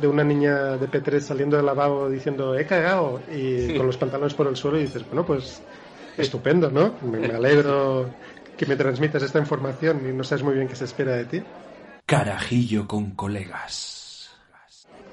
[0.00, 4.34] de una niña de P3 saliendo del lavabo diciendo he cagado y con los pantalones
[4.34, 5.62] por el suelo y dices, bueno, pues
[6.16, 6.94] estupendo, ¿no?
[7.02, 8.10] Me, me alegro
[8.56, 11.42] que me transmitas esta información y no sabes muy bien qué se espera de ti.
[12.06, 14.30] Carajillo con colegas.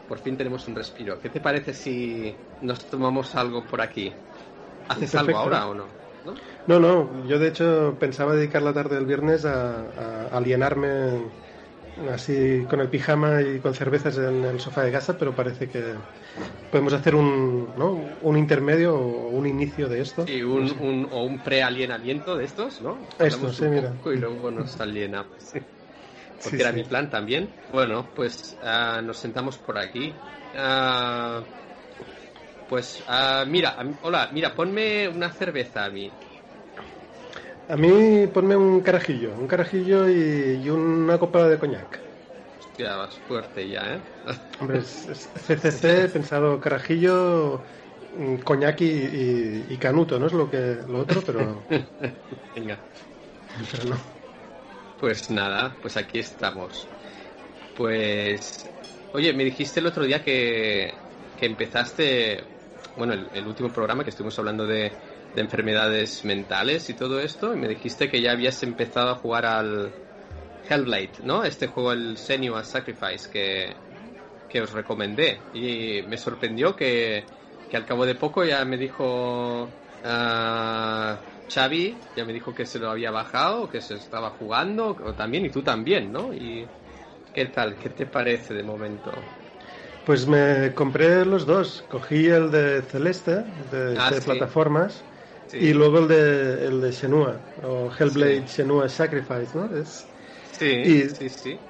[0.08, 1.20] Por fin tenemos un respiro.
[1.20, 4.14] ¿Qué te parece si nos tomamos algo por aquí?
[4.88, 5.20] ¿Haces Perfecto.
[5.20, 5.86] algo ahora o no?
[6.24, 6.34] ¿No?
[6.68, 11.32] No, no, yo de hecho pensaba dedicar la tarde del viernes a, a alienarme
[12.10, 16.04] así con el pijama y con cervezas en el sofá de casa, pero parece que
[16.70, 17.94] podemos hacer un, ¿no?
[17.96, 20.26] un intermedio o un inicio de esto.
[20.26, 23.14] Sí, un, un- o un pre-alienamiento de estos, ¿no?
[23.20, 24.00] Esto, sí, un mira.
[24.12, 25.60] Y luego nos alienamos.
[26.42, 26.74] Porque Sí, era sí.
[26.74, 27.60] mi plan también.
[27.68, 30.24] Bueno, pues ah, nos sentamos por aquí.
[30.54, 31.50] Ah,
[32.66, 36.20] pues ah, mira, hola, mira, ponme una cerveza a mí.
[37.74, 42.04] A mí ponme un carajillo, un carajillo y, y una copa de coñac.
[42.60, 44.04] Hostia, vas fuerte ya, ¿eh?
[44.58, 47.64] Hombre, es, es CCC, he pensado carajillo,
[48.46, 50.28] coñac y, y- y canuto, ¿no?
[50.28, 51.68] Es lo que lo otro, pero,
[52.56, 52.88] Venga.
[53.70, 54.16] pero no.
[54.96, 56.94] Pues nada, pues aquí estamos.
[57.74, 58.76] Pues,
[59.12, 62.56] oye, me dijiste el otro día que, que empezaste,
[62.96, 65.05] bueno, el, el último programa que estuvimos hablando de,
[65.36, 69.46] de enfermedades mentales y todo esto, y me dijiste que ya habías empezado a jugar
[69.46, 69.98] al
[70.62, 71.44] Hellblade, ¿no?
[71.46, 73.84] Este juego, el Senua's Sacrifice, que,
[74.48, 75.48] que os recomendé.
[75.52, 77.34] Y me sorprendió que,
[77.68, 82.80] que al cabo de poco ya me dijo ah, Xavi, ya me dijo que se
[82.80, 86.34] lo había bajado, que se estaba jugando, o también, y tú también, ¿no?
[86.34, 86.74] Y
[87.34, 87.78] ¿qué tal?
[87.80, 89.34] ¿Qué te parece de momento?
[90.04, 91.84] Pues me compré los dos.
[91.90, 94.22] Cogí el de Celeste, de, Ah, de sí.
[94.22, 95.06] plataformas,
[95.56, 95.66] Sí.
[95.68, 98.48] y luego el de, el de Shenua, o Hellblade Sí.
[98.48, 99.74] Shenua Sacrifice, ¿no?
[99.76, 101.68] Es, Sí, y- sí, sí.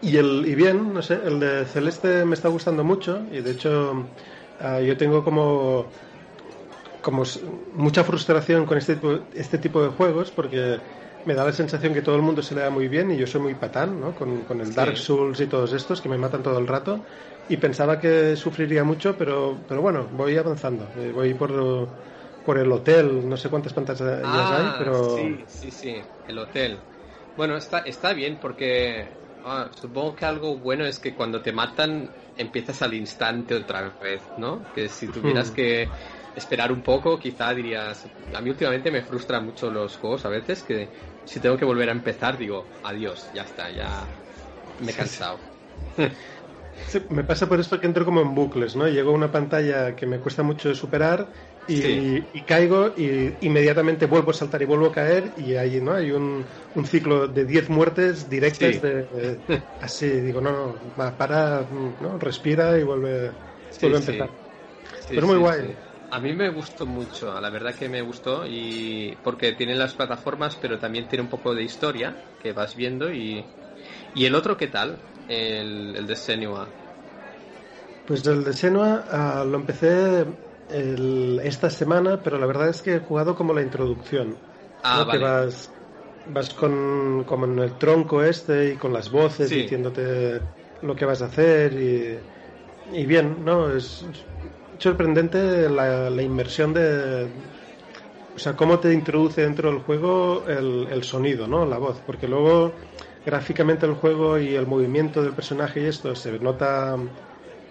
[0.00, 3.52] y, el, y bien, no sé, el de Celeste me está gustando mucho, y de
[3.52, 4.12] hecho
[4.58, 5.92] ah, yo tengo como,
[7.00, 7.24] como
[7.72, 10.82] mucha frustración con este tipo, este tipo de juegos, porque
[11.24, 13.26] me da la sensación que todo el mundo se le da muy bien y yo
[13.26, 14.14] soy muy patán, ¿no?
[14.14, 14.74] Con, con el Sí.
[14.74, 17.04] Dark Souls y todos estos que me matan todo el rato.
[17.48, 20.92] Y pensaba que sufriría mucho, pero, pero bueno, voy avanzando.
[20.96, 21.96] Eh, Voy por,
[22.42, 24.90] por el hotel, no sé cuántas pantallas hay, pero...
[24.90, 26.86] Ah, sí, sí, sí, el hotel.
[27.34, 29.10] Bueno, está, está bien porque
[29.42, 34.32] ah, supongo que algo bueno es que cuando te matan empiezas al instante otra vez,
[34.36, 34.70] ¿no?
[34.72, 35.52] Que si tuvieras Hmm.
[35.52, 35.92] que
[36.34, 38.08] esperar un poco, quizá dirías...
[38.32, 40.92] A mí últimamente me frustran mucho los juegos a veces que
[41.24, 44.14] si tengo que volver a empezar digo, adiós, ya está, ya
[44.78, 45.42] me he Sí, cansado.
[46.84, 48.88] Sí, me pasa por esto que entro como en bucles, ¿no?
[48.88, 51.32] Llego a una pantalla que me cuesta mucho superar
[51.66, 52.08] y, Sí.
[52.38, 55.94] y caigo y inmediatamente vuelvo a saltar y vuelvo a caer y ahí, ¿no?
[55.94, 58.82] Hay un, un ciclo de 10 muertes directas Sí.
[58.82, 59.44] de, de-
[59.78, 62.18] así, digo, no, no, para, ¿no?
[62.18, 63.36] Respira y vuelve,
[63.68, 64.30] Sí, vuelve a empezar.
[65.12, 65.78] Pero muy guay.
[66.10, 70.56] A mí me gustó mucho, la verdad que me gustó y porque tiene las plataformas,
[70.56, 73.56] pero también tiene un poco de historia que vas viendo y
[74.14, 76.76] y el otro qué tal, el, el de Senua.
[78.04, 80.26] Pues el de Senua ah, lo empecé
[80.68, 84.42] el- esta semana, pero la verdad es que he jugado como la introducción.
[84.82, 85.06] Ah, ¿no?
[85.06, 85.12] vale.
[85.12, 85.70] Que vas,
[86.24, 89.62] vas con, como en el tronco este y con las voces Sí.
[89.62, 90.40] diciéndote
[90.80, 93.70] lo que vas a hacer y, y bien, ¿no?
[93.74, 94.04] Es
[94.78, 97.30] sorprendente la, la inmersión de...
[98.34, 101.66] O sea, cómo te introduce dentro del juego el, el sonido, ¿no?
[101.66, 102.76] La voz, porque luego
[103.24, 106.96] gráficamente el juego y el movimiento del personaje y esto se nota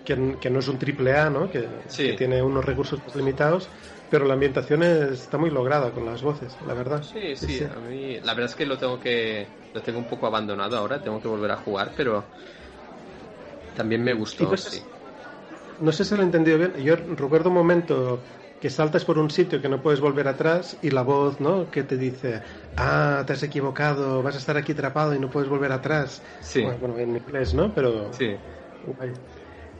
[0.04, 1.50] que, que no es un triple A, ¿no?
[1.50, 2.04] Que, Sí.
[2.04, 3.72] que tiene unos recursos más limitados,
[4.10, 7.04] pero la ambientación está muy lograda con las voces, la verdad.
[7.04, 10.28] Sí, sí, a mí la verdad es que lo tengo que lo tengo un poco
[10.28, 12.32] abandonado ahora, tengo que volver a jugar, pero
[13.74, 14.88] también me gustó, no sé- sí.
[15.78, 16.74] No sé si lo he entendido bien.
[16.76, 18.24] Yo recuerdo un momento
[18.60, 21.72] que saltas por un sitio que no puedes volver atrás y la voz, ¿no?
[21.72, 22.44] Que te dice,
[22.76, 26.24] ah, te has equivocado, vas a estar aquí atrapado y no puedes volver atrás.
[26.40, 26.62] Sí.
[26.62, 27.74] Bueno, bueno, en inglés, ¿no?
[27.74, 28.46] Pero Sí.
[28.82, 29.14] guay.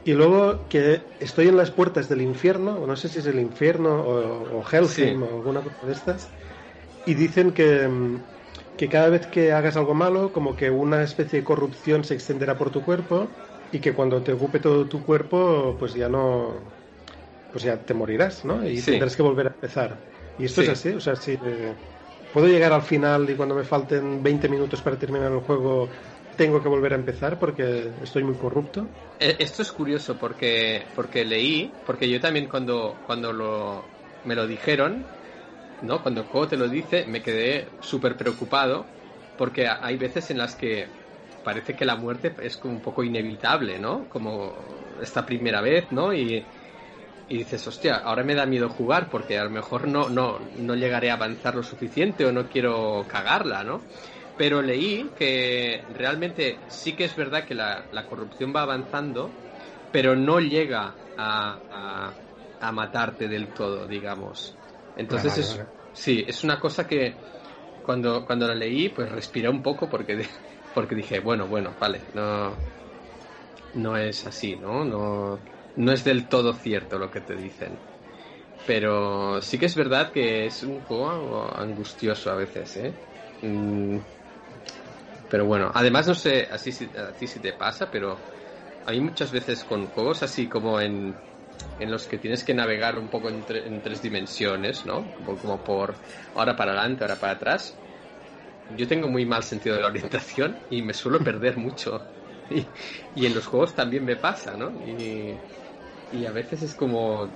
[0.04, 3.38] Y luego que estoy en las puertas del infierno, o no sé si es el
[3.40, 5.22] infierno o, o Sí.
[5.22, 6.34] o alguna cosa de estas,
[7.04, 8.26] y dicen que, mm,
[8.76, 12.58] que cada vez que hagas algo malo, como que una especie de corrupción se extenderá
[12.58, 13.36] por tu cuerpo
[13.70, 16.74] y que cuando te ocupe todo tu cuerpo, pues ya no,
[17.50, 18.66] pues ya te morirás, ¿no?
[18.68, 18.84] Y Sí.
[18.84, 20.06] tendrás que volver a empezar.
[20.36, 20.62] Y esto Sí.
[20.62, 21.76] es así, o sea, si eh,
[22.30, 25.90] puedo llegar al final y cuando me falten 20 minutos para terminar el juego,
[26.36, 28.90] tengo que volver a empezar porque estoy muy corrupto.
[29.18, 34.46] Eh, Esto es curioso porque porque leí, porque yo también cuando cuando lo me lo
[34.46, 35.12] dijeron,
[35.80, 36.02] ¿no?
[36.02, 38.94] Cuando el te lo dice, me quedé súper preocupado
[39.36, 40.98] porque hay veces en las que
[41.42, 44.08] parece que la muerte es como un poco inevitable, ¿no?
[44.08, 46.14] Como esta primera vez, ¿no?
[46.14, 46.50] Y,
[47.28, 50.74] y dices, hostia, ahora me da miedo jugar porque a lo mejor no, no, no
[50.76, 53.86] llegaré a avanzar lo suficiente o no quiero cagarla, ¿no?
[54.36, 59.36] Pero leí que realmente sí que es verdad que la, la corrupción va avanzando,
[59.90, 62.18] pero no llega a,
[62.58, 64.58] a, matarte del todo, digamos.
[64.96, 65.60] Entonces, es,
[65.92, 67.18] sí, es una cosa que
[67.82, 70.26] cuando, cuando la leí, pues respiré un poco porque,
[70.74, 72.56] porque dije, bueno, bueno, vale, no,
[73.74, 74.84] no es así, ¿no?
[74.84, 75.44] No,
[75.76, 77.78] no es del todo cierto lo que te dicen.
[78.64, 83.00] Pero sí que es verdad que es un juego angustioso a veces, ¿eh?
[83.42, 83.98] Mm,
[85.32, 88.20] pero bueno, además no sé así a ti si te pasa, pero
[88.84, 91.16] hay muchas veces con juegos así como en,
[91.78, 95.10] en los que tienes que navegar un poco en, tres dimensiones, ¿no?
[95.24, 95.96] Como, por
[96.34, 97.80] ahora para adelante, ahora para atrás.
[98.68, 102.04] Yo tengo muy mal sentido de la orientación y me suelo perder mucho.
[103.14, 104.70] Y, en los juegos también me pasa, ¿no?
[104.84, 105.40] Y,
[106.10, 107.32] y, a veces es como,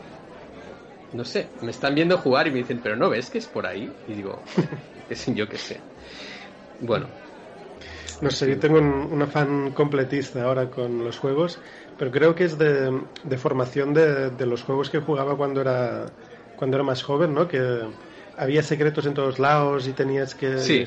[1.13, 3.67] no sé, me están viendo jugar y me dicen, pero no ves que es por
[3.67, 3.97] ahí.
[4.07, 4.45] Y digo,
[5.09, 5.81] es yo que sé.
[6.81, 7.26] Bueno.
[8.21, 11.59] No sé, yo tengo un, un afán completista ahora con los juegos
[11.99, 16.07] pero creo que es de, de formación de, de, los juegos que jugaba cuando era,
[16.57, 17.49] cuando era más joven, ¿no?
[17.49, 17.81] Que
[18.37, 20.59] había secretos en todos lados y tenías que...
[20.59, 20.85] Sí.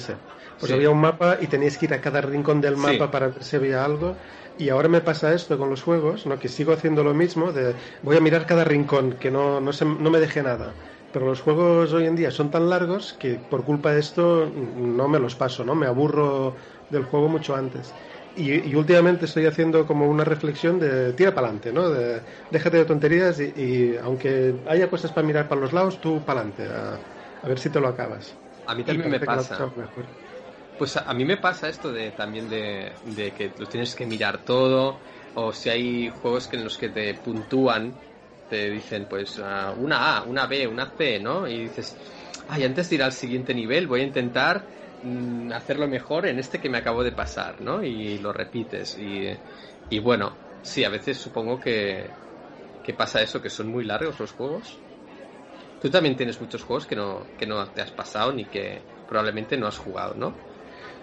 [0.60, 3.44] pues había un mapa y tenías que ir a cada rincón del mapa para ver
[3.44, 4.16] si había algo.
[4.60, 6.38] Y ahora me pasa esto con los juegos, ¿no?
[6.38, 7.74] Que sigo haciendo lo mismo, de
[8.04, 10.74] voy a mirar cada rincón, que no, no, se, no me deje nada.
[11.12, 14.48] Pero los juegos hoy en día son tan largos que por culpa de esto
[14.78, 15.74] no me los paso, ¿no?
[15.74, 16.54] Me aburro
[16.90, 17.94] del juego mucho antes.
[18.36, 21.90] Y, últimamente estoy haciendo como una reflexión de tira para adelante, ¿no?
[21.90, 22.22] De,
[22.52, 26.68] déjate de tonterías y, aunque haya cosas para mirar para los lados, tú para adelante,
[27.44, 28.36] a, ver si te lo acabas.
[28.68, 29.70] A mí también me pasa.
[30.78, 32.94] Pues a, mí me pasa esto de también de,
[33.36, 34.98] que lo tienes que mirar todo,
[35.36, 37.94] o si hay juegos en los que te puntúan,
[38.50, 41.46] te dicen pues una A, una B, una C, ¿no?
[41.46, 41.98] Y dices,
[42.48, 44.64] ay, antes de ir al siguiente nivel voy a intentar
[45.02, 47.84] Mm, hacerlo mejor en este que me acabo de pasar, ¿no?
[47.84, 48.98] Y lo repites.
[48.98, 49.30] Y,
[49.90, 52.10] y bueno, sí, a veces supongo que,
[52.84, 54.78] que pasa eso, que son muy largos los juegos.
[55.80, 59.58] Tú también tienes muchos juegos que no, que no te has pasado ni que probablemente
[59.58, 60.34] no has jugado, ¿no?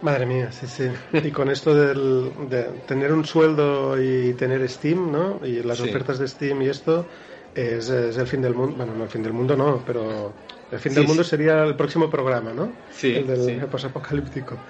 [0.02, 0.84] Madre mía, sí, sí.
[1.24, 5.40] Y con esto del, de tener un sueldo y tener Steam, ¿no?
[5.44, 7.08] Y las ofertas de Steam y esto,
[7.54, 8.76] es, es, el fin del mundo.
[8.76, 10.34] Bueno, no el fin del mundo, no, pero
[10.70, 12.72] el fin del mundo sería el próximo programa, ¿no?
[12.88, 13.14] Sí.
[13.14, 14.64] El del posapocalíptico.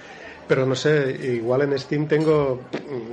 [0.47, 2.69] Pero no sé, igual en Steam tengo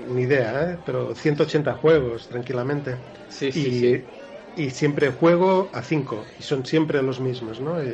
[0.08, 0.78] ni idea, ¿eh?
[0.84, 2.96] pero 180 juegos tranquilamente.
[3.28, 4.14] Sí, sí,
[4.56, 7.82] y, y siempre juego a 5 y son siempre los mismos, ¿no?
[7.82, 7.92] Y,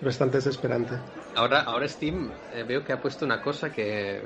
[0.00, 0.94] bastante desesperante.
[1.34, 4.22] Ahora, ahora Steam eh, veo que ha puesto una cosa que,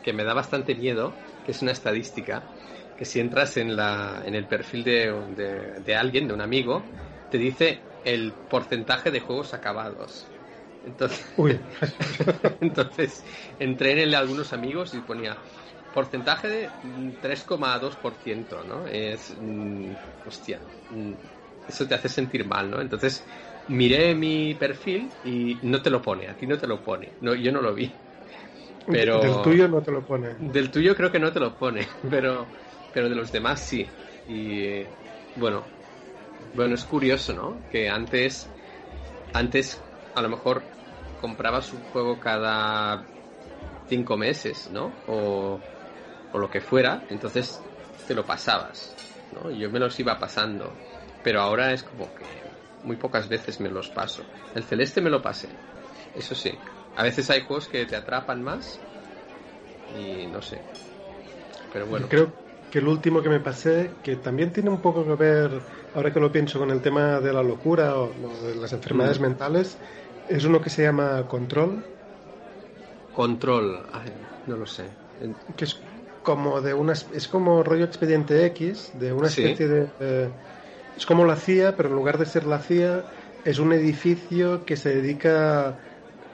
[0.00, 2.50] que me da bastante miedo, que es una estadística,
[2.96, 6.92] que si entras en, la, en el perfil de, de, de alguien, de un amigo,
[7.28, 10.32] te dice el porcentaje de juegos acabados.
[10.82, 11.24] Entonces,
[12.60, 13.24] entonces
[13.58, 15.38] entré en el de algunos amigos y ponía
[15.90, 18.86] porcentaje de 3,2%, ¿no?
[18.86, 21.14] Es, mm, hostia, mm,
[21.66, 22.80] eso te hace sentir mal, ¿no?
[22.80, 23.26] Entonces
[23.66, 27.34] miré mi perfil y no te lo pone, a ti no te lo pone, no,
[27.34, 28.00] yo no lo vi.
[28.90, 30.36] Pero del tuyo no te lo pone.
[30.38, 32.52] Del tuyo creo que no te lo pone, pero
[32.90, 33.92] pero de los demás sí.
[34.26, 34.84] Y
[35.34, 35.77] bueno,
[36.52, 37.66] bueno, es curioso, ¿no?
[37.70, 38.50] Que antes,
[39.32, 39.82] antes
[40.14, 40.64] a lo mejor
[41.16, 43.08] comprabas un juego cada
[43.86, 45.02] cinco meses, ¿no?
[45.06, 45.60] O,
[46.32, 47.62] o lo que fuera, entonces
[48.06, 48.96] te lo pasabas,
[49.30, 49.50] ¿no?
[49.50, 50.78] Yo me los iba pasando,
[51.22, 52.42] pero ahora es como que
[52.82, 54.24] muy pocas veces me los paso.
[54.54, 55.48] El celeste me lo pasé,
[56.14, 56.58] eso sí.
[56.94, 58.80] A veces hay juegos que te atrapan más
[59.90, 60.62] y no sé.
[61.72, 62.08] Pero bueno.
[62.08, 65.50] Creo que el último que me pasé, que también tiene un poco que ver
[65.94, 68.10] ahora que lo pienso con el tema de la locura o,
[68.46, 69.22] de las enfermedades mm.
[69.22, 69.78] mentales,
[70.28, 71.84] es uno que se llama Control.
[73.14, 73.82] Control,
[74.46, 74.84] no lo sé.
[75.56, 75.80] Que es
[76.22, 80.30] como de una, es como rollo expediente X, de una especie de...
[80.96, 83.04] es como la CIA, pero en lugar de ser la CIA,
[83.44, 85.78] es un edificio que se dedica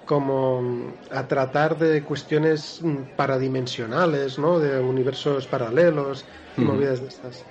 [0.04, 2.80] como a tratar de cuestiones
[3.16, 4.58] paradimensionales, ¿no?
[4.58, 6.24] De universos paralelos
[6.56, 7.44] y movidas de estas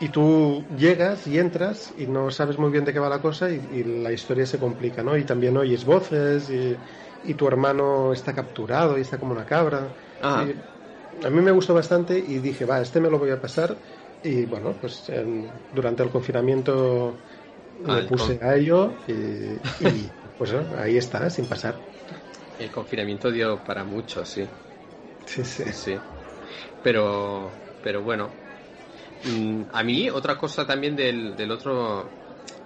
[0.00, 3.50] y tú llegas y entras y no sabes muy bien de qué va la cosa
[3.50, 5.16] y, la historia se complica, ¿no?
[5.16, 6.76] Y también oyes voces y,
[7.34, 9.88] tu hermano está capturado y está como una cabra.
[10.22, 10.46] Ah.
[11.22, 13.76] a mí me gustó bastante y dije, va, este me lo voy a pasar.
[14.24, 15.10] Y bueno, pues
[15.74, 17.14] durante el confinamiento
[17.84, 20.08] me ah, puse a ello y,
[20.40, 21.74] pues ahí está, sin pasar.
[22.58, 24.48] El confinamiento dio para mucho, sí.
[25.26, 25.70] Sí, sí.
[25.70, 25.98] sí.
[26.82, 28.30] Pero, pero bueno.
[29.22, 32.10] Mm, a mí, otra cosa también del, del otro,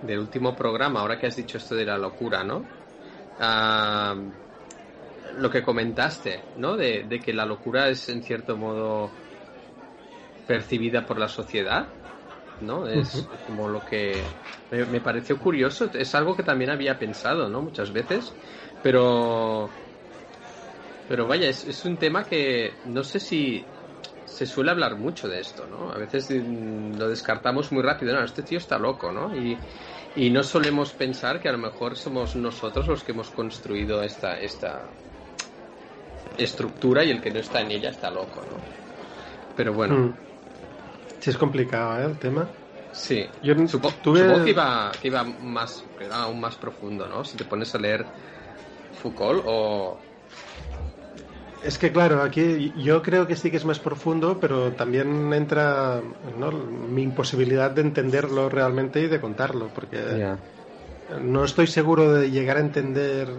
[0.00, 2.64] del último programa, ahora que has dicho esto de la locura, ¿no?
[3.40, 4.14] Ah,
[5.34, 6.76] lo que comentaste, ¿no?
[6.76, 9.10] De, de, que la locura es en cierto modo
[10.46, 11.88] percibida por la sociedad,
[12.60, 12.86] ¿no?
[12.86, 14.22] Es como lo que
[14.70, 17.62] me, me, pareció curioso, es algo que también había pensado, ¿no?
[17.62, 18.32] Muchas veces,
[18.82, 19.70] pero
[21.08, 23.66] pero vaya, es, es un tema que no sé si
[24.24, 25.90] se suele hablar mucho de esto, ¿no?
[25.90, 29.34] A veces mm, lo descartamos muy rápido, no, este tío está loco, ¿no?
[29.36, 29.56] Y,
[30.16, 34.38] y no solemos pensar que a lo mejor somos nosotros los que hemos construido esta,
[34.40, 34.88] esta
[36.38, 38.58] estructura y el que no está en ella está loco, ¿no?
[39.54, 39.96] Pero bueno.
[39.96, 40.33] Mm.
[41.24, 42.04] Sí, es complicado, ¿eh?
[42.04, 42.46] El tema.
[42.92, 44.20] Sí, yo supo, tuve...
[44.20, 47.24] supongo que iba, que iba más, que era aún más profundo, ¿no?
[47.24, 48.04] Si te pones a leer
[48.92, 49.96] Foucault o,
[51.64, 56.02] es que claro, aquí yo creo que sí que es más profundo, pero también entra
[56.38, 56.52] ¿no?
[56.52, 60.36] mi imposibilidad de entenderlo realmente y de contarlo, porque
[61.22, 63.30] no estoy seguro de llegar a entender.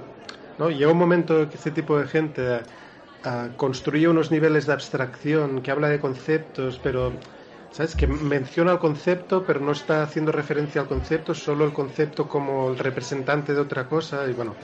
[0.57, 0.71] ¿no?
[0.71, 2.61] Llega un momento que este tipo de gente
[3.57, 7.11] construye unos niveles de abstracción, que habla de conceptos, pero
[7.75, 7.95] ¿sabes?
[7.95, 12.69] Que menciona el concepto, pero no está haciendo referencia al concepto, solo el concepto como
[12.69, 14.55] el representante de otra cosa, y bueno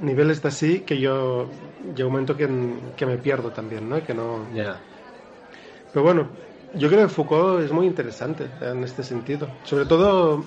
[0.00, 1.48] niveles de así que yo
[1.94, 2.48] llega un momento que,
[2.96, 4.02] que me pierdo también, ¿no?
[4.04, 4.46] Que no...
[5.92, 6.28] Pero bueno,
[6.74, 9.48] yo creo que Foucault es muy interesante en este sentido.
[9.64, 10.44] Sobre todo,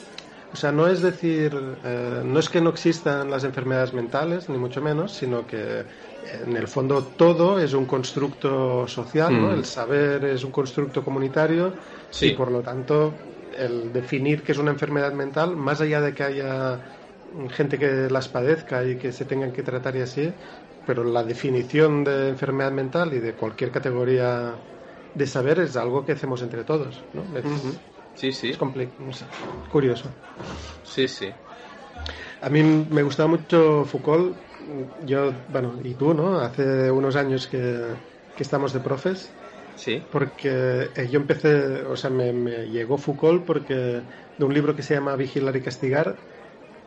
[0.53, 1.51] o sea, no es decir,
[1.83, 5.83] eh, no es que no existan las enfermedades mentales, ni mucho menos, sino que
[6.45, 9.47] en el fondo todo es un constructo social, ¿no?
[9.47, 9.53] Mm.
[9.53, 11.73] El saber es un constructo comunitario
[12.21, 13.13] y por lo tanto
[13.57, 16.79] el definir qué es una enfermedad mental, más allá de que haya
[17.51, 20.31] gente que las padezca y que se tengan que tratar y así,
[20.85, 24.55] pero la definición de enfermedad mental y de cualquier categoría
[25.13, 27.23] de saber es algo que hacemos entre todos, ¿no?
[28.15, 28.49] Sí, sí.
[28.49, 28.57] Es
[29.71, 30.09] curioso.
[30.83, 31.29] Sí, sí.
[32.41, 34.35] A mí me gustaba mucho Foucault,
[35.05, 36.39] yo, bueno, y tú, ¿no?
[36.39, 37.95] Hace unos años que,
[38.35, 39.29] que estamos de profes.
[39.79, 40.03] Sí.
[40.11, 44.01] Porque eh, yo empecé, o sea, me, me llegó Foucault porque
[44.37, 46.17] de un libro que se llama Vigilar y Castigar,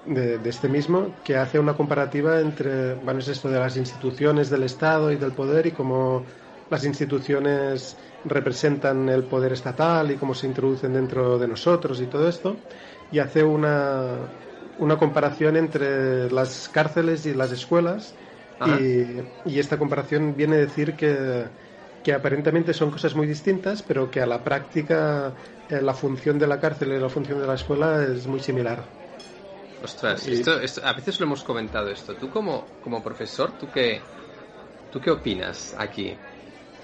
[0.05, 4.65] de, este mismo que hace una comparativa entre, bueno, es esto de las instituciones del
[4.65, 6.25] Estado y del poder y cómo
[6.69, 12.29] las instituciones representan el poder estatal y cómo se introducen dentro de nosotros y todo
[12.29, 12.57] esto,
[13.11, 14.17] y hace una,
[14.79, 18.15] una comparación entre las cárceles y las escuelas,
[18.65, 21.47] y, y, esta comparación viene a decir que,
[22.03, 25.37] que aparentemente son cosas muy distintas, pero que a la práctica
[25.69, 28.91] eh, la función de la cárcel y la función de la escuela es muy similar.
[29.81, 30.53] Ostras, esto,
[30.85, 32.17] a veces lo hemos comentado esto.
[32.17, 34.13] Tú como, como profesor, ¿tú qué,
[34.91, 36.21] ¿tú qué opinas aquí?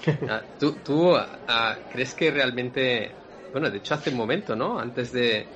[0.29, 3.23] Ah, ¿Tú, tú ah, crees que realmente,
[3.53, 4.79] bueno, de hecho hace un momento, ¿no?
[4.79, 5.55] Antes de,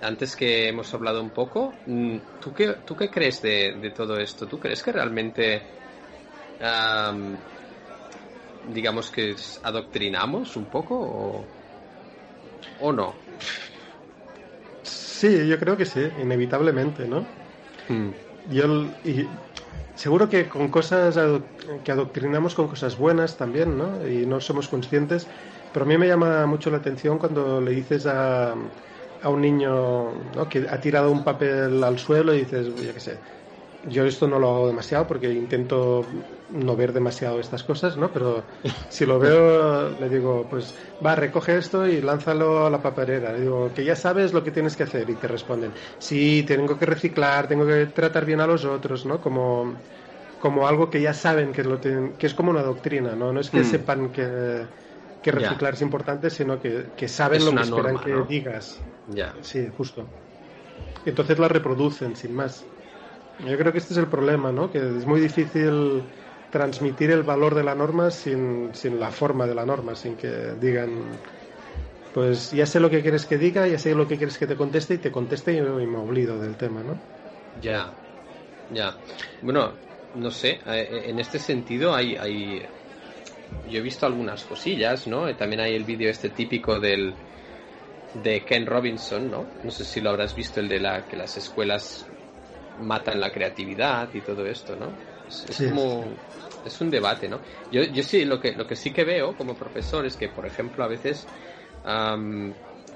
[0.00, 4.18] antes que hemos hablado un poco, mm, ¿tú qué, tú qué crees de, de todo
[4.18, 4.46] esto?
[4.48, 5.70] ¿Tú crees que realmente,
[8.64, 11.54] digamos que adoctrinamos un poco o,
[12.78, 13.24] o no?
[14.82, 17.34] Sí, yo creo que sí, inevitablemente, ¿no?
[17.88, 18.10] Hmm.
[18.44, 18.64] Yo,
[19.02, 19.30] y
[19.94, 21.18] seguro que con cosas
[21.82, 24.06] que adoctrinamos con cosas buenas también, ¿no?
[24.06, 25.30] Y no somos conscientes,
[25.72, 30.30] pero a mí me llama mucho la atención cuando le dices a, a un niño
[30.50, 33.22] que ha tirado un papel al suelo y dices, ya qué sé,
[33.88, 36.04] yo esto no lo hago demasiado porque intento
[36.50, 38.10] no ver demasiado estas cosas, ¿no?
[38.12, 38.42] Pero
[38.88, 40.74] si lo veo, le digo, pues
[41.04, 43.32] va, recoge esto y lánzalo a la papelera.
[43.32, 45.08] Le digo, que ya sabes lo que tienes que hacer.
[45.08, 49.20] Y te responden, sí, tengo que reciclar, tengo que tratar bien a los otros, ¿no?
[49.20, 49.74] Como,
[50.40, 53.32] como algo que ya saben que, lo que es como una doctrina, ¿no?
[53.32, 53.64] No es que hmm.
[53.64, 54.66] sepan que,
[55.22, 58.80] que reciclar es importante, sino que, que saben lo que esperan que digas.
[59.08, 59.34] Ya.
[59.40, 60.06] Sí, justo.
[61.06, 62.64] Entonces la reproducen, sin más.
[63.38, 64.70] Yo creo que este es el problema, ¿no?
[64.70, 66.10] Que es muy difícil
[66.50, 70.54] transmitir el valor de la norma sin, sin la forma de la norma, sin que
[70.56, 71.20] digan,
[72.12, 74.56] pues ya sé lo que quieres que diga, ya sé lo que quieres que te
[74.56, 77.00] conteste y te conteste y me olvido del tema, ¿no?
[77.54, 77.96] Ya,
[78.68, 79.00] ya.
[79.42, 79.78] Bueno,
[80.14, 82.62] no sé, eh, en este sentido hay, hay...
[83.64, 85.34] Yo he visto algunas cosillas, ¿no?
[85.36, 87.14] También hay el vídeo este típico del
[88.14, 89.52] de Ken Robinson, ¿no?
[89.62, 92.13] No sé si lo habrás visto, el de la que las escuelas
[92.78, 94.96] matan la creatividad y todo esto, ¿no?
[95.26, 96.16] Es, como
[96.64, 97.40] es un debate, ¿no?
[97.70, 100.46] Yo, yo sí lo que lo que sí que veo como profesor es que, por
[100.46, 101.26] ejemplo, a veces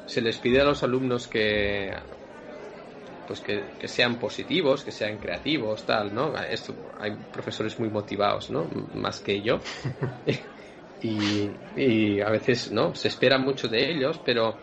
[0.07, 1.93] se les pide a los alumnos que
[3.27, 6.35] pues que, sean positivos, que sean creativos, tal, ¿no?
[6.35, 8.71] Esto, hay profesores muy motivados, ¿no?
[8.95, 9.61] Más que yo.
[11.03, 14.59] y, y, a veces no se espera mucho de ellos pero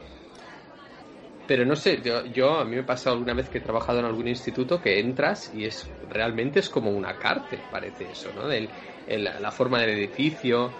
[1.45, 3.99] pero no sé yo, yo, a mí me ha pasado alguna vez que he trabajado
[3.99, 8.51] en algún instituto que entras y es realmente es como una cárcel parece eso no
[8.51, 8.69] el,
[9.07, 10.71] la forma del edificio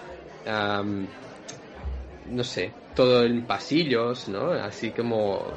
[2.25, 5.53] no sé todo en pasillos no así como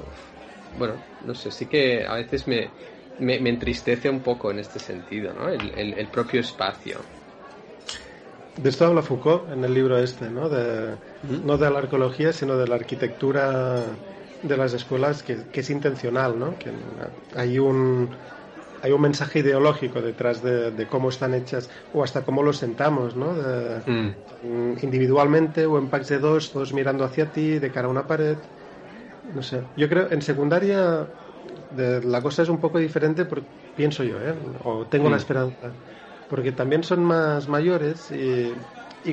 [0.76, 2.70] bueno no sé sí que a veces me,
[3.18, 7.00] me, entristece un poco en este sentido no el, el propio espacio.
[8.58, 10.48] De esto habla Foucault en el libro este, ¿no?
[10.48, 13.84] De, no de la arqueología, sino de la arquitectura
[14.42, 16.58] de las escuelas, que, es intencional, ¿no?
[16.58, 16.70] Que
[17.36, 18.08] hay un,
[18.82, 23.32] hay un mensaje ideológico detrás de, cómo están hechas, o hasta cómo los sentamos, ¿no?
[23.86, 24.78] Mm.
[24.82, 28.36] Individualmente o en packs de dos, todos mirando hacia ti, de cara a una pared.
[29.34, 29.62] No sé.
[29.76, 31.06] Yo creo, en secundaria
[31.76, 34.34] la cosa es un poco diferente, porque, pienso yo, ¿eh?
[34.64, 35.18] O tengo la mm.
[35.18, 35.70] esperanza
[36.28, 38.52] porque también son más mayores y,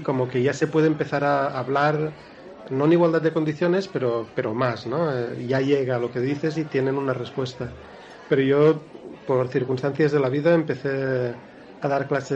[0.01, 2.11] como que ya se puede empezar a hablar,
[2.69, 5.11] no en igualdad de condiciones, pero, pero más, ¿no?
[5.11, 7.69] Eh, ya llega lo que dices y tienen una respuesta.
[8.29, 8.81] Pero yo,
[9.27, 11.33] por circunstancias de la vida, empecé
[11.81, 12.35] a dar clase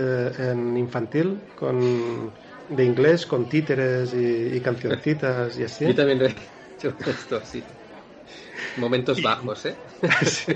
[0.52, 2.32] en infantil con,
[2.70, 5.88] de inglés con títeres y, y cancioncitas y así.
[5.88, 6.36] Yo también lo he
[6.78, 7.64] hecho esto, sí.
[8.78, 9.76] Momentos bajos, ¿eh?
[10.26, 10.54] sí,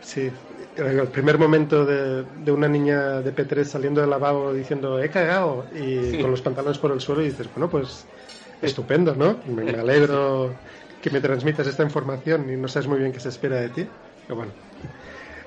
[0.00, 0.30] sí,
[0.76, 5.66] el primer momento de, de, una niña de P3 saliendo del lavabo diciendo he cagado
[5.74, 8.08] y con los pantalones por el suelo y dices, bueno, pues
[8.62, 9.42] estupendo, ¿no?
[9.46, 10.54] Me, alegro
[11.00, 13.86] que me transmitas esta información y no sabes muy bien qué se espera de ti.
[14.26, 14.52] Pero bueno.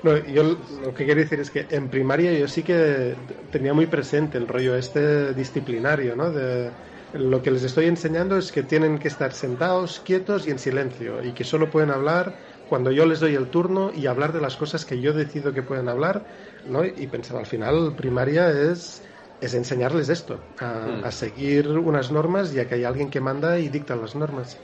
[0.02, 3.16] No, yo lo que quiero decir es que en primaria yo sí que
[3.52, 6.32] tenía muy presente el rollo este disciplinario, ¿no?
[6.32, 6.72] De,
[7.14, 11.24] lo que les estoy enseñando es que tienen que estar sentados, quietos y en silencio
[11.24, 12.36] y que solo pueden hablar
[12.70, 15.64] cuando yo les doy el turno y hablar de las cosas que yo decido que
[15.64, 16.24] pueden hablar,
[16.68, 16.86] ¿no?
[16.86, 19.02] Y pensar, al final, primaria es,
[19.42, 21.12] es enseñarles esto, a, mm.
[21.12, 24.58] seguir unas normas ya que hay alguien que manda y dicta las normas.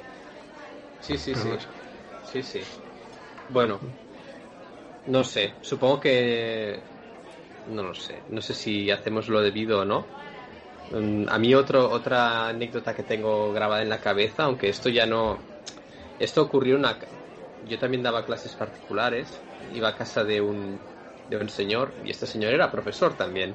[1.02, 1.50] Sí, sí, sí.
[2.32, 2.62] Sí, sí.
[3.50, 3.80] Bueno,
[5.08, 6.80] no sé, supongo que...
[7.70, 10.06] No lo sé, no sé si hacemos lo debido o no.
[10.92, 15.06] Mm, a mí otro, otra anécdota que tengo grabada en la cabeza, aunque esto ya
[15.06, 15.38] no...
[16.20, 16.98] Esto ocurrió una,
[17.68, 19.28] yo también daba clases particulares,
[19.74, 20.80] iba a casa de un,
[21.30, 23.54] de un señor, y este señor era profesor también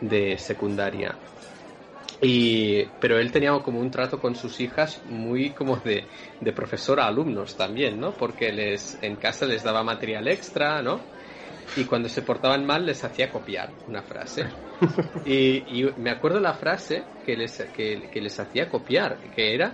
[0.00, 1.18] de secundaria.
[2.20, 6.06] Y, pero él tenía como un trato con sus hijas muy como de,
[6.40, 8.12] de profesor a alumnos también, ¿no?
[8.16, 11.00] Porque les, en casa les daba material extra, ¿no?
[11.76, 14.46] Y cuando se portaban mal les hacía copiar una frase.
[15.24, 19.72] Y, y me acuerdo la frase que les, que, que les hacía copiar, que era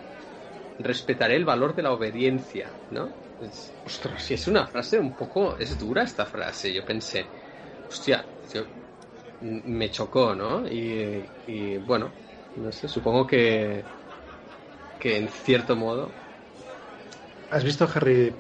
[0.79, 3.09] respetaré el valor de la obediencia, ¿no?
[3.41, 4.31] Es, Ostras.
[4.31, 7.27] es una frase un poco, es dura esta frase, yo pensé,
[7.89, 8.25] hostia,
[9.43, 10.67] me chocó, ¿no?
[10.67, 12.11] Y, bueno,
[12.57, 13.83] no sé, supongo que,
[14.99, 16.09] que en cierto modo...
[17.51, 18.33] ¿Has visto Harry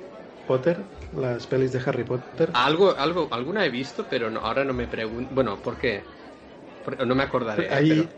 [0.46, 0.78] Potter?
[1.16, 2.50] Las pelis de Harry Potter.
[2.54, 5.34] Algo, algo, alguna he visto, pero no, ahora no me pregunto.
[5.34, 6.02] Bueno, ¿por qué?
[7.06, 7.68] no me acordaré.
[7.70, 8.08] Ahí,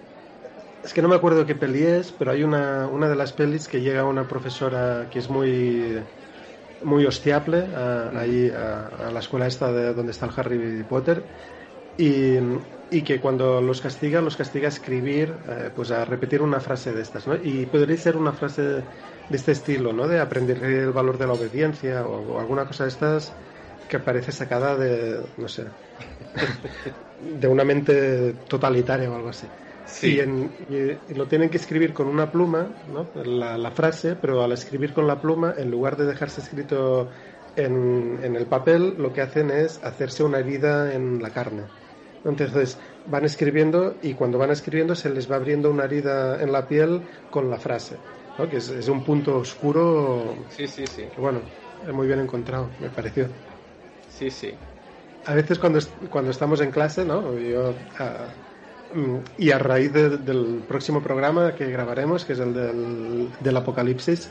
[0.85, 3.66] es que no me acuerdo qué peli es, pero hay una, una de las pelis
[3.68, 5.99] que llega una profesora que es muy
[6.83, 11.23] muy hostiable a, ahí a, la escuela esta de donde está el Harry Potter
[11.96, 12.37] y,
[12.90, 16.92] y que cuando los castiga los castiga a escribir eh, pues a repetir una frase
[16.92, 17.37] de estas ¿no?
[17.37, 18.83] y podría ser una frase de
[19.30, 20.09] este estilo ¿no?
[20.09, 23.33] de aprender el valor de la obediencia o, o alguna cosa de estas
[23.88, 25.64] que parece sacada de no sé
[27.40, 29.46] de una mente totalitaria o algo así
[30.02, 33.07] y, lo tienen que escribir con una pluma, ¿no?
[33.24, 37.09] la, frase, pero al escribir con la pluma, en lugar de dejarse escrito
[37.57, 41.62] en, en, el papel, lo que hacen es hacerse una herida en la carne.
[42.25, 46.67] Entonces van escribiendo y cuando van escribiendo se les va abriendo una herida en la
[46.67, 47.97] piel con la frase,
[48.39, 48.49] ¿no?
[48.49, 50.35] que es, un punto oscuro.
[50.51, 51.05] Sí, sí, sí.
[51.19, 51.41] bueno,
[51.87, 53.29] es muy bien encontrado, me pareció.
[54.09, 54.55] Sí, sí.
[55.27, 55.79] A veces cuando,
[56.11, 57.39] cuando estamos en clase, ¿no?
[57.39, 57.75] Yo,
[58.95, 64.31] Mm, y a raíz del próximo programa que grabaremos, que es el del, apocalipsis,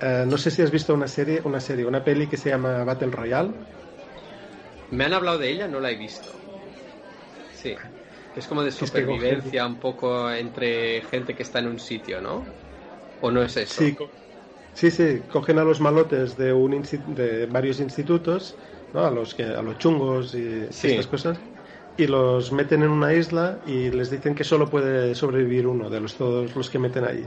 [0.00, 2.84] eh, no sé si has visto una serie, una serie, una peli que se llama
[2.84, 3.50] Battle Royale.
[4.90, 6.30] Me han hablado de ella, no la he visto.
[7.60, 7.74] Sí.
[8.36, 12.44] Es como de supervivencia un poco entre gente que está en un sitio, ¿no?
[13.20, 13.82] ¿O no es eso?
[13.82, 13.96] Sí,
[14.74, 15.22] sí, sí.
[15.32, 18.54] cogen a los malotes de, un de varios institutos,
[18.94, 19.04] ¿no?
[19.04, 21.38] a, los que, a los chungos y estas cosas
[21.98, 26.00] y los meten en una isla y les dicen que solo puede sobrevivir uno de
[26.00, 27.26] los todos los que meten ahí.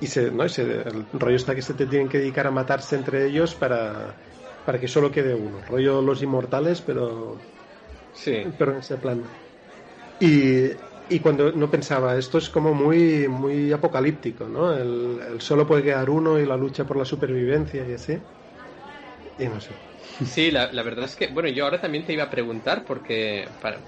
[0.00, 0.42] Y, se, ¿no?
[0.42, 4.14] el rollo está que se te tienen que dedicar a matarse entre ellos para,
[4.66, 5.60] para que solo quede uno.
[5.68, 7.36] Rollo los inmortales, pero,
[8.12, 8.42] sí.
[8.58, 9.22] pero en ese plan.
[10.20, 10.70] Y,
[11.08, 14.72] y cuando no pensaba, esto es como muy, muy apocalíptico, ¿no?
[14.76, 18.22] El, solo puede quedar uno y la lucha por la supervivencia y así.
[19.36, 19.80] Y no sé.
[20.22, 23.56] Sí, la, la verdad es que, bueno, yo ahora también te iba a preguntar porque
[23.58, 23.86] para,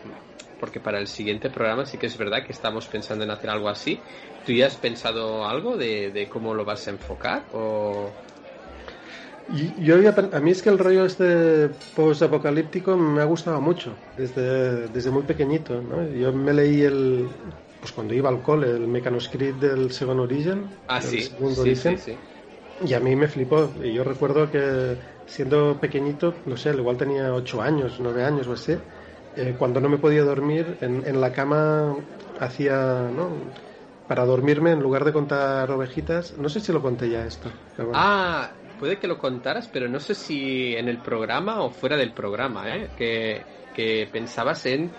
[0.57, 3.69] porque para el siguiente programa sí que es verdad que estamos pensando en hacer algo
[3.69, 4.07] así.
[4.43, 7.49] ¿Tú ya has pensado algo de, de cómo lo vas a enfocar?
[7.53, 8.19] O...
[9.47, 9.97] Yo
[10.33, 15.25] a mí es que el rollo este post-apocalíptico me ha gustado mucho desde, desde muy
[15.25, 15.83] pequeñito.
[15.83, 16.09] ¿no?
[16.09, 17.29] Yo me leí el,
[17.81, 20.79] pues cuando iba al cole, el Mechanoscript del Second Origin.
[20.87, 22.19] Ah, sí, segundo sí, sí, sí,
[22.81, 23.75] Y a mí me flipó.
[23.83, 28.53] Y yo recuerdo que siendo pequeñito, no sé, igual tenía 8 años, 9 años o
[28.55, 28.73] así,
[29.35, 31.97] eh, cuando no me podía dormir, en, en la cama
[32.39, 33.53] hacía, ¿no?
[34.07, 37.53] Para dormirme, en lugar de contar ovejitas, no sé si lo conté ya esto.
[37.75, 38.05] Pero bueno.
[38.05, 42.13] Ah, puede que lo contaras, pero no sé si en el programa o fuera del
[42.13, 42.91] programa, ¿eh?
[42.99, 43.41] que,
[43.73, 44.91] que pensabas en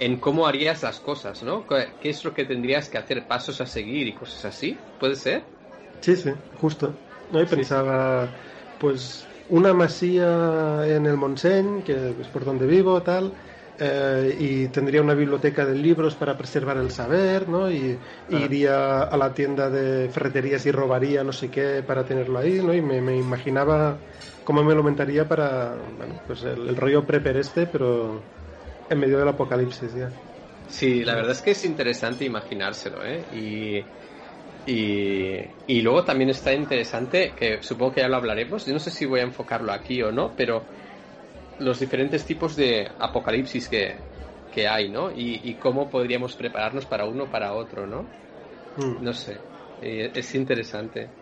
[0.00, 1.66] en cómo harías las cosas, ¿no?
[1.66, 4.74] ¿Qué es lo que tendrías que hacer, pasos a seguir y cosas así?
[4.98, 5.42] ¿Puede ser?
[6.00, 6.94] Sí, sí, justo.
[7.30, 7.42] ¿no?
[7.42, 8.26] Y pensaba,
[8.78, 13.34] pues, una masía en el Montseny, que es por donde vivo, tal,
[13.80, 17.70] eh, y tendría una biblioteca de libros para preservar el saber, ¿no?
[17.70, 22.62] Y, iría a la tienda de ferreterías y robaría no sé qué para tenerlo ahí,
[22.62, 22.74] ¿no?
[22.74, 23.98] Y me, me imaginaba
[24.44, 28.22] cómo me lo montaría para, bueno, pues el, el rollo prepper este, pero
[28.90, 30.10] en medio del apocalipsis ya.
[30.66, 33.24] Sí, la verdad es que es interesante imaginárselo, ¿eh?
[33.32, 33.78] Y,
[34.66, 38.90] y, y, luego también está interesante, que supongo que ya lo hablaremos, yo no sé
[38.90, 40.68] si voy a enfocarlo aquí o no, pero
[41.60, 44.08] los diferentes tipos de apocalipsis que,
[44.50, 45.10] que hay, ¿no?
[45.12, 48.16] Y, y, cómo podríamos prepararnos para uno para otro, ¿no?
[48.76, 49.04] Mm.
[49.06, 49.48] No sé,
[49.80, 51.16] es interesante.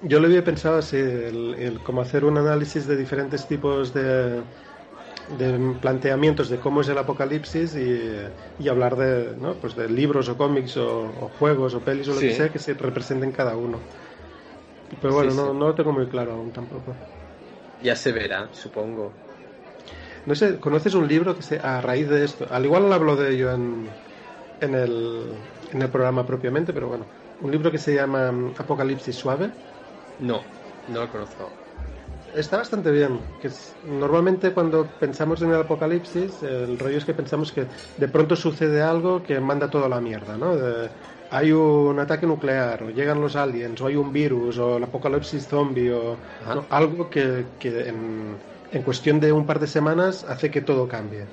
[0.00, 4.44] Yo lo había pensado así, el, el, como hacer un análisis de diferentes tipos de,
[5.26, 8.00] de planteamientos de cómo es el apocalipsis y,
[8.58, 9.60] y hablar de, ¿no?
[9.60, 12.26] pues de libros o cómics o, o, juegos o pelis o lo Sí.
[12.26, 13.88] que sea que se representen cada uno.
[15.00, 17.04] Pero bueno, Sí, no, no lo tengo muy claro aún tampoco.
[17.78, 19.22] Ya se verá, supongo.
[20.24, 22.46] No sé, ¿conoces un libro que se, a raíz de esto?
[22.50, 23.96] Al igual no hablo de ello en,
[24.60, 29.16] en, el, en el programa propiamente, pero bueno, un libro que se llama mm, Apocalipsis
[29.16, 29.54] Suave.
[30.16, 30.38] No,
[30.86, 31.60] no lo conozco.
[32.32, 33.36] Está bastante bien.
[33.38, 38.08] Que es- normalmente cuando pensamos en el apocalipsis, el rollo es que pensamos que de
[38.08, 40.56] pronto sucede algo que manda todo a la mierda, ¿no?
[40.56, 40.92] De-
[41.28, 45.48] hay un ataque nuclear, o llegan los aliens, o hay un virus, o el apocalipsis
[45.48, 46.20] zombie, o
[46.68, 51.32] algo que, que en, en cuestión de un par de semanas hace que todo cambie.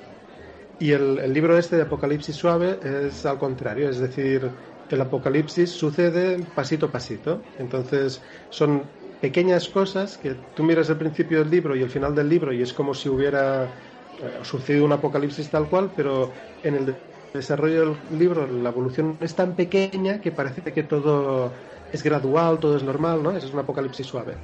[0.78, 4.56] Y el, el libro este de Apocalipsis Suave es al contrario, es decir,
[4.88, 7.50] el apocalipsis sucede pasito a pasito.
[7.58, 12.28] Entonces son pequeñas cosas que tú miras el principio del libro y el final del
[12.28, 13.74] libro y es como si hubiera
[14.18, 19.16] eh, sucedido un apocalipsis tal cual, pero en el de- desarrollo del libro la evolución
[19.20, 21.54] es tan pequeña que parece que todo
[21.90, 23.30] es gradual, todo es normal, ¿no?
[23.36, 24.42] Eso es un apocalipsis suave.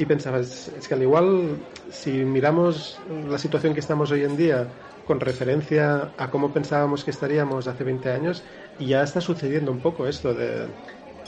[0.00, 4.34] Y pensaba, es, es que al igual, si miramos la situación que estamos hoy en
[4.36, 4.72] día
[5.04, 8.44] con referencia a cómo pensábamos que estaríamos hace 20 años,
[8.78, 10.74] ya está sucediendo un poco esto de,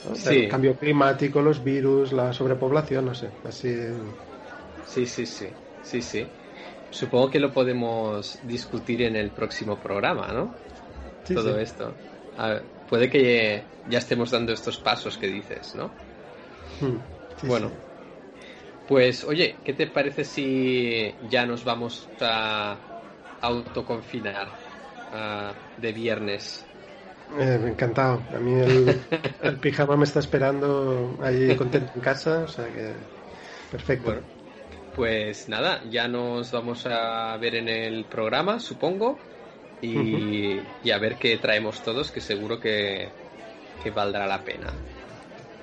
[0.03, 0.17] ¿no?
[0.21, 0.39] Sí.
[0.39, 3.69] del cambio climático, los virus, la sobrepoblación, no sé, así.
[4.83, 6.37] Sí, sí, sí, sí, sí.
[6.91, 10.63] Supongo que lo podemos discutir en el próximo programa, ¿no?
[11.25, 11.61] sí, Todo sí.
[11.61, 12.05] esto.
[12.37, 16.03] A ver, puede que ya estemos dando estos pasos que dices, ¿no?
[16.81, 16.99] Hmm,
[17.41, 17.83] bueno.
[18.85, 22.87] Pues oye, ¿qué te parece si ya nos vamos a
[23.41, 24.61] autoconfinar
[25.11, 26.71] ah, de viernes?
[27.29, 28.29] Eh, encantado.
[28.35, 29.07] A mí el,
[29.43, 32.95] el pijama me está esperando ahí contento en casa, o sea que
[33.69, 34.13] perfecto.
[34.13, 34.29] Bueno,
[34.93, 39.27] pues nada, ya nos vamos a ver en el programa, supongo,
[39.81, 43.19] y, y a ver qué traemos todos, que seguro que,
[43.79, 44.85] que valdrá la pena.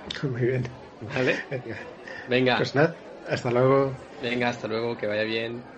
[0.23, 0.63] Muy bien.
[0.99, 1.47] ¿Vale?
[1.49, 1.77] Venga.
[2.25, 3.97] Venga, Pues nada, hasta luego.
[4.19, 5.71] venga, hasta luego, que vaya bien.